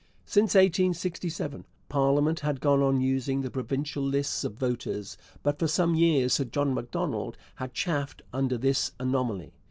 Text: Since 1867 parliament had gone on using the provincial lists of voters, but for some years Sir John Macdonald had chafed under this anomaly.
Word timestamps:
Since 0.25 0.55
1867 0.55 1.63
parliament 1.87 2.39
had 2.39 2.59
gone 2.59 2.81
on 2.81 3.01
using 3.01 3.41
the 3.41 3.51
provincial 3.51 4.01
lists 4.01 4.43
of 4.43 4.55
voters, 4.55 5.15
but 5.43 5.59
for 5.59 5.67
some 5.67 5.93
years 5.93 6.33
Sir 6.33 6.45
John 6.45 6.73
Macdonald 6.73 7.37
had 7.57 7.75
chafed 7.75 8.23
under 8.33 8.57
this 8.57 8.93
anomaly. 8.99 9.53